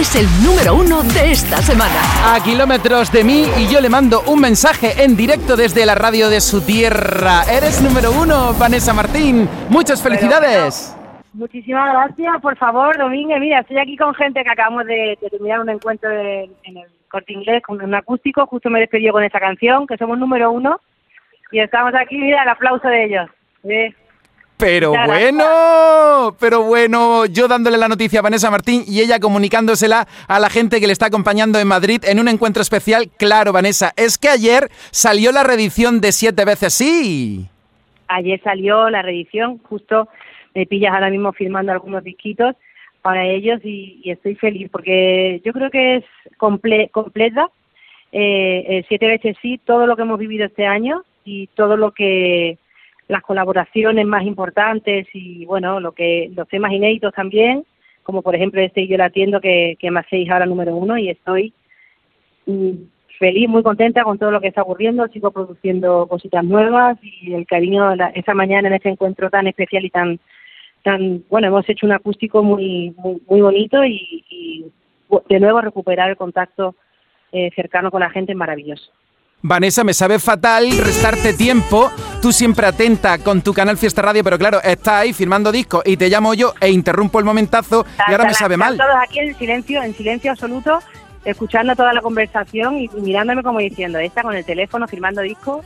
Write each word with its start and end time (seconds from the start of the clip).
es 0.00 0.16
el 0.16 0.26
número 0.42 0.76
uno 0.76 1.02
de 1.02 1.30
esta 1.30 1.58
semana. 1.58 2.00
A 2.24 2.42
kilómetros 2.42 3.12
de 3.12 3.22
mí 3.22 3.44
y 3.58 3.70
yo 3.70 3.82
le 3.82 3.90
mando 3.90 4.22
un 4.26 4.40
mensaje 4.40 5.04
en 5.04 5.14
directo 5.14 5.56
desde 5.56 5.84
la 5.84 5.94
radio 5.94 6.30
de 6.30 6.40
su 6.40 6.64
tierra. 6.64 7.42
Eres 7.42 7.82
número 7.82 8.10
uno, 8.10 8.54
Vanessa 8.58 8.94
Martín. 8.94 9.46
Muchas 9.68 10.02
felicidades. 10.02 10.96
muchísimas 11.34 11.92
gracias, 11.92 12.40
por 12.40 12.56
favor, 12.56 12.96
Domínguez. 12.96 13.40
Mira, 13.40 13.60
estoy 13.60 13.76
aquí 13.76 13.94
con 13.98 14.14
gente 14.14 14.42
que 14.42 14.48
acabamos 14.48 14.86
de, 14.86 15.18
terminar 15.20 15.60
un 15.60 15.68
encuentro 15.68 16.10
en, 16.10 16.50
el 16.64 16.86
corte 17.10 17.34
inglés 17.34 17.62
con 17.62 17.82
un 17.82 17.94
acústico. 17.94 18.46
Justo 18.46 18.70
me 18.70 18.80
despidió 18.80 19.12
con 19.12 19.22
esa 19.22 19.38
canción, 19.38 19.86
que 19.86 19.98
somos 19.98 20.18
número 20.18 20.50
uno. 20.50 20.80
Y 21.52 21.60
estamos 21.60 21.92
aquí, 21.94 22.16
mira, 22.16 22.42
el 22.42 22.48
aplauso 22.48 22.88
de 22.88 23.04
ellos. 23.04 23.28
Pero 24.60 24.92
bueno, 25.06 26.36
pero 26.38 26.62
bueno, 26.64 27.24
yo 27.24 27.48
dándole 27.48 27.78
la 27.78 27.88
noticia 27.88 28.18
a 28.20 28.22
Vanessa 28.22 28.50
Martín 28.50 28.84
y 28.86 29.00
ella 29.00 29.18
comunicándosela 29.18 30.06
a 30.28 30.38
la 30.38 30.50
gente 30.50 30.80
que 30.80 30.86
le 30.86 30.92
está 30.92 31.06
acompañando 31.06 31.58
en 31.58 31.66
Madrid 31.66 32.02
en 32.04 32.20
un 32.20 32.28
encuentro 32.28 32.60
especial. 32.60 33.08
Claro, 33.16 33.54
Vanessa, 33.54 33.92
es 33.96 34.18
que 34.18 34.28
ayer 34.28 34.68
salió 34.90 35.32
la 35.32 35.44
reedición 35.44 36.02
de 36.02 36.12
Siete 36.12 36.44
veces 36.44 36.74
sí. 36.74 37.46
Ayer 38.08 38.38
salió 38.42 38.90
la 38.90 39.00
reedición, 39.00 39.58
justo 39.58 40.08
me 40.54 40.66
pillas 40.66 40.92
ahora 40.92 41.08
mismo 41.08 41.32
filmando 41.32 41.72
algunos 41.72 42.04
disquitos 42.04 42.54
para 43.00 43.26
ellos 43.26 43.60
y, 43.64 44.02
estoy 44.04 44.34
feliz 44.34 44.68
porque 44.70 45.40
yo 45.42 45.54
creo 45.54 45.70
que 45.70 45.96
es 45.96 46.04
completa. 46.36 47.48
Eh, 48.12 48.64
eh, 48.68 48.84
siete 48.88 49.06
veces 49.06 49.36
sí, 49.40 49.58
todo 49.64 49.86
lo 49.86 49.96
que 49.96 50.02
hemos 50.02 50.18
vivido 50.18 50.44
este 50.44 50.66
año 50.66 51.02
y 51.24 51.46
todo 51.48 51.78
lo 51.78 51.92
que 51.92 52.58
las 53.10 53.22
colaboraciones 53.22 54.06
más 54.06 54.24
importantes 54.24 55.08
y 55.12 55.44
bueno, 55.44 55.80
lo 55.80 55.92
que 55.92 56.30
los 56.34 56.46
temas 56.48 56.72
inéditos 56.72 57.12
también, 57.12 57.64
como 58.04 58.22
por 58.22 58.36
ejemplo 58.36 58.60
este 58.60 58.86
Yo 58.86 58.96
la 58.96 59.06
atiendo 59.06 59.40
que, 59.40 59.76
que 59.80 59.90
me 59.90 60.00
hacéis 60.00 60.30
ahora 60.30 60.46
número 60.46 60.76
uno 60.76 60.96
y 60.96 61.10
estoy 61.10 61.52
mm, 62.46 62.70
feliz, 63.18 63.48
muy 63.48 63.64
contenta 63.64 64.04
con 64.04 64.16
todo 64.16 64.30
lo 64.30 64.40
que 64.40 64.46
está 64.46 64.62
ocurriendo, 64.62 65.08
sigo 65.08 65.32
produciendo 65.32 66.06
cositas 66.06 66.44
nuevas 66.44 66.98
y 67.02 67.34
el 67.34 67.46
cariño 67.46 67.92
esa 68.14 68.32
mañana 68.32 68.68
en 68.68 68.74
este 68.74 68.90
encuentro 68.90 69.28
tan 69.28 69.48
especial 69.48 69.84
y 69.84 69.90
tan 69.90 70.20
tan 70.84 71.24
bueno, 71.28 71.48
hemos 71.48 71.68
hecho 71.68 71.86
un 71.86 71.92
acústico 71.92 72.44
muy 72.44 72.94
muy, 72.96 73.40
bonito 73.40 73.84
y, 73.84 74.66
de 75.28 75.40
nuevo 75.40 75.60
recuperar 75.60 76.10
el 76.10 76.16
contacto 76.16 76.76
eh, 77.32 77.50
cercano 77.56 77.90
con 77.90 78.00
la 78.00 78.10
gente 78.10 78.32
es 78.32 78.38
maravilloso. 78.38 78.92
Vanessa, 79.42 79.84
me 79.84 79.94
sabe 79.94 80.18
fatal 80.18 80.70
restarte 80.78 81.32
tiempo. 81.32 81.90
Tú 82.20 82.32
siempre 82.32 82.66
atenta 82.66 83.18
con 83.18 83.40
tu 83.40 83.54
canal 83.54 83.78
Fiesta 83.78 84.02
Radio, 84.02 84.22
pero 84.22 84.38
claro, 84.38 84.60
estás 84.62 85.02
ahí 85.02 85.12
firmando 85.12 85.50
discos 85.50 85.82
y 85.86 85.96
te 85.96 86.08
llamo 86.08 86.34
yo 86.34 86.52
e 86.60 86.70
interrumpo 86.70 87.18
el 87.18 87.24
momentazo 87.24 87.86
y 88.06 88.12
ahora 88.12 88.24
me 88.24 88.34
sabe 88.34 88.56
mal. 88.56 88.76
Todos 88.76 88.90
aquí 89.02 89.20
en 89.20 89.36
silencio, 89.38 89.82
en 89.82 89.94
silencio 89.94 90.32
absoluto, 90.32 90.80
escuchando 91.24 91.74
toda 91.74 91.94
la 91.94 92.02
conversación 92.02 92.78
y 92.78 92.88
mirándome 92.88 93.42
como 93.42 93.60
diciendo, 93.60 93.98
esta 93.98 94.22
con 94.22 94.34
el 94.34 94.44
teléfono 94.44 94.86
firmando 94.86 95.22
discos. 95.22 95.64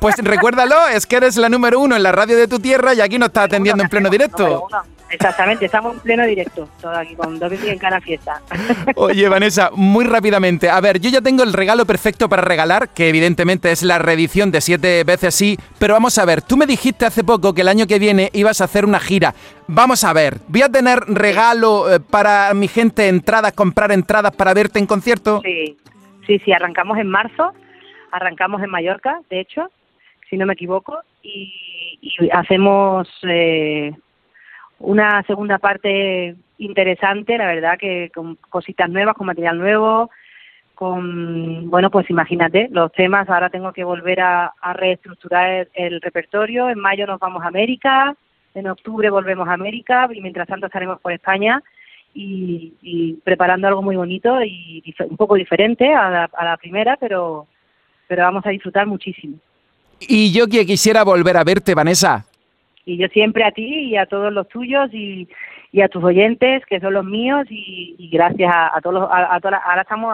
Pues 0.00 0.16
recuérdalo, 0.18 0.88
es 0.88 1.06
que 1.06 1.16
eres 1.16 1.36
la 1.36 1.48
número 1.48 1.78
uno 1.78 1.94
en 1.94 2.02
la 2.02 2.10
radio 2.10 2.36
de 2.36 2.48
tu 2.48 2.58
tierra 2.58 2.94
y 2.94 3.00
aquí 3.00 3.18
nos 3.18 3.28
está 3.28 3.44
atendiendo 3.44 3.82
en 3.82 3.88
pleno 3.88 4.08
directo. 4.08 4.66
Exactamente, 5.10 5.66
estamos 5.66 5.94
en 5.94 6.00
pleno 6.00 6.24
directo, 6.24 6.68
todo 6.80 6.92
aquí 6.92 7.16
con 7.16 7.38
Domingo 7.38 7.66
en 7.66 7.78
cada 7.78 8.00
fiesta. 8.00 8.40
Oye, 8.94 9.28
Vanessa, 9.28 9.70
muy 9.74 10.04
rápidamente. 10.04 10.70
A 10.70 10.80
ver, 10.80 11.00
yo 11.00 11.10
ya 11.10 11.20
tengo 11.20 11.42
el 11.42 11.52
regalo 11.52 11.84
perfecto 11.84 12.28
para 12.28 12.42
regalar, 12.42 12.90
que 12.90 13.08
evidentemente 13.08 13.72
es 13.72 13.82
la 13.82 13.98
reedición 13.98 14.52
de 14.52 14.60
siete 14.60 15.02
veces 15.02 15.34
sí, 15.34 15.58
pero 15.80 15.94
vamos 15.94 16.16
a 16.18 16.24
ver, 16.24 16.42
tú 16.42 16.56
me 16.56 16.66
dijiste 16.66 17.06
hace 17.06 17.24
poco 17.24 17.52
que 17.52 17.62
el 17.62 17.68
año 17.68 17.88
que 17.88 17.98
viene 17.98 18.30
ibas 18.34 18.60
a 18.60 18.64
hacer 18.64 18.84
una 18.84 19.00
gira. 19.00 19.34
Vamos 19.66 20.04
a 20.04 20.12
ver, 20.12 20.38
¿voy 20.46 20.62
a 20.62 20.68
tener 20.68 21.00
regalo 21.00 21.92
eh, 21.92 21.98
para 21.98 22.54
mi 22.54 22.68
gente, 22.68 23.08
entradas, 23.08 23.52
comprar 23.52 23.90
entradas 23.90 24.34
para 24.36 24.54
verte 24.54 24.78
en 24.78 24.86
concierto? 24.86 25.40
Sí, 25.44 25.76
sí, 26.26 26.38
sí, 26.44 26.52
arrancamos 26.52 26.98
en 26.98 27.08
marzo, 27.08 27.52
arrancamos 28.12 28.62
en 28.62 28.70
Mallorca, 28.70 29.20
de 29.28 29.40
hecho, 29.40 29.70
si 30.28 30.36
no 30.36 30.46
me 30.46 30.52
equivoco, 30.52 30.98
y, 31.22 31.98
hacemos... 32.32 33.08
Eh, 33.24 33.92
una 34.80 35.22
segunda 35.24 35.58
parte 35.58 36.34
interesante, 36.58 37.38
la 37.38 37.46
verdad 37.46 37.78
que 37.78 38.10
con 38.14 38.36
cositas 38.48 38.88
nuevas, 38.88 39.14
con 39.14 39.26
material 39.26 39.58
nuevo, 39.58 40.10
con, 40.74 41.68
bueno, 41.70 41.90
pues 41.90 42.08
imagínate, 42.08 42.68
los 42.70 42.90
temas, 42.92 43.28
ahora 43.28 43.50
tengo 43.50 43.72
que 43.72 43.84
volver 43.84 44.20
a, 44.20 44.52
reestructurar 44.74 45.68
el, 45.74 46.00
repertorio, 46.00 46.70
en 46.70 46.78
mayo 46.78 47.06
nos 47.06 47.20
vamos 47.20 47.42
a 47.42 47.48
América, 47.48 48.14
en 48.54 48.66
octubre 48.66 49.10
volvemos 49.10 49.46
a 49.46 49.52
América 49.52 50.08
y 50.12 50.20
mientras 50.20 50.48
tanto 50.48 50.66
estaremos 50.66 50.98
por 51.00 51.12
España 51.12 51.62
y, 52.14 53.18
preparando 53.22 53.68
algo 53.68 53.82
muy 53.82 53.96
bonito 53.96 54.42
y 54.42 54.82
un 55.08 55.16
poco 55.16 55.34
diferente 55.34 55.92
a 55.94 56.08
la, 56.10 56.30
a 56.32 56.44
la 56.44 56.56
primera, 56.56 56.96
pero, 56.96 57.46
pero 58.08 58.22
vamos 58.22 58.44
a 58.46 58.50
disfrutar 58.50 58.86
muchísimo. 58.86 59.36
Y 60.00 60.32
yo 60.32 60.46
que 60.46 60.64
quisiera 60.64 61.04
volver 61.04 61.36
a 61.36 61.44
verte, 61.44 61.74
Vanessa, 61.74 62.24
y 62.90 62.96
yo 62.96 63.06
siempre 63.08 63.44
a 63.44 63.52
ti 63.52 63.90
y 63.90 63.96
a 63.96 64.06
todos 64.06 64.32
los 64.32 64.48
tuyos 64.48 64.92
y, 64.92 65.28
y 65.70 65.80
a 65.80 65.88
tus 65.88 66.02
oyentes 66.02 66.64
que 66.66 66.80
son 66.80 66.94
los 66.94 67.04
míos 67.04 67.46
y, 67.48 68.10
gracias 68.12 68.52
a, 68.52 68.80
todos 68.82 68.94
los, 68.94 69.10
a, 69.10 69.36
ahora 69.36 69.82
estamos 69.82 70.12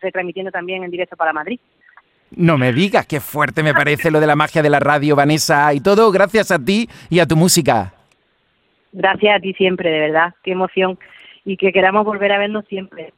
retransmitiendo 0.00 0.50
también 0.50 0.82
en 0.82 0.90
directo 0.90 1.16
para 1.16 1.32
Madrid. 1.32 1.60
No 2.32 2.58
me 2.58 2.72
digas, 2.72 3.06
qué 3.06 3.20
fuerte 3.20 3.62
me 3.62 3.72
parece 3.72 4.10
lo 4.10 4.18
de 4.18 4.26
la 4.26 4.34
magia 4.34 4.60
de 4.60 4.70
la 4.70 4.80
radio, 4.80 5.14
Vanessa, 5.14 5.72
y 5.72 5.80
todo 5.80 6.10
gracias 6.10 6.50
a 6.50 6.58
ti 6.58 6.88
y 7.08 7.20
a 7.20 7.26
tu 7.26 7.36
música. 7.36 7.94
Gracias 8.92 9.36
a 9.36 9.40
ti 9.40 9.54
siempre, 9.54 9.90
de 9.90 10.00
verdad, 10.00 10.34
qué 10.42 10.50
emoción 10.50 10.98
y 11.44 11.56
que 11.56 11.72
queramos 11.72 12.04
volver 12.04 12.32
a 12.32 12.38
vernos 12.38 12.64
siempre. 12.68 13.12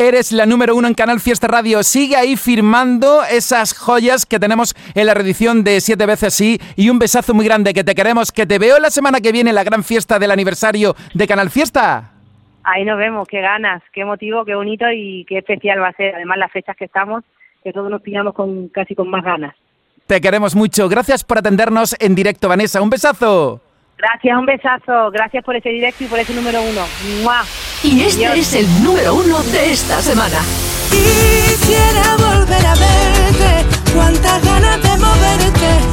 Eres 0.00 0.32
la 0.32 0.46
número 0.46 0.74
uno 0.74 0.88
en 0.88 0.94
Canal 0.94 1.20
Fiesta 1.20 1.46
Radio. 1.46 1.82
Sigue 1.82 2.16
ahí 2.16 2.34
firmando 2.34 3.22
esas 3.22 3.76
joyas 3.76 4.24
que 4.24 4.40
tenemos 4.40 4.74
en 4.94 5.04
la 5.04 5.12
reedición 5.12 5.62
de 5.62 5.78
Siete 5.82 6.06
veces 6.06 6.32
sí. 6.32 6.58
Y 6.74 6.88
un 6.88 6.98
besazo 6.98 7.34
muy 7.34 7.44
grande 7.44 7.74
que 7.74 7.84
te 7.84 7.94
queremos, 7.94 8.32
que 8.32 8.46
te 8.46 8.58
veo 8.58 8.78
la 8.78 8.88
semana 8.88 9.20
que 9.20 9.30
viene 9.30 9.50
en 9.50 9.56
la 9.56 9.62
gran 9.62 9.84
fiesta 9.84 10.18
del 10.18 10.30
aniversario 10.30 10.96
de 11.12 11.26
Canal 11.26 11.50
Fiesta. 11.50 12.12
Ahí 12.64 12.86
nos 12.86 12.96
vemos, 12.96 13.28
qué 13.28 13.42
ganas, 13.42 13.82
qué 13.92 14.06
motivo, 14.06 14.46
qué 14.46 14.54
bonito 14.54 14.86
y 14.90 15.26
qué 15.28 15.36
especial 15.36 15.82
va 15.82 15.88
a 15.88 15.92
ser. 15.92 16.14
Además 16.14 16.38
las 16.38 16.50
fechas 16.50 16.76
que 16.78 16.86
estamos, 16.86 17.22
que 17.62 17.70
todos 17.70 17.90
nos 17.90 18.00
pillamos 18.00 18.32
con 18.32 18.68
casi 18.68 18.94
con 18.94 19.10
más 19.10 19.22
ganas. 19.22 19.54
Te 20.06 20.18
queremos 20.22 20.56
mucho. 20.56 20.88
Gracias 20.88 21.24
por 21.24 21.36
atendernos 21.36 21.94
en 22.00 22.14
directo, 22.14 22.48
Vanessa. 22.48 22.80
Un 22.80 22.88
besazo. 22.88 23.60
Gracias, 23.98 24.38
un 24.38 24.46
besazo. 24.46 25.10
Gracias 25.10 25.44
por 25.44 25.56
ese 25.56 25.68
directo 25.68 26.04
y 26.04 26.06
por 26.06 26.18
ese 26.18 26.32
número 26.32 26.58
uno. 26.62 26.86
Y 27.82 28.02
este 28.02 28.38
es 28.38 28.52
el 28.52 28.84
número 28.84 29.14
uno 29.14 29.42
de 29.44 29.72
esta 29.72 30.02
semana. 30.02 30.38
Quisiera 30.90 32.16
volver 32.16 32.66
a 32.66 32.74
verte, 32.74 33.66
cuántas 33.94 34.44
ganas 34.44 34.82
de 34.82 34.96
moverte, 34.98 35.89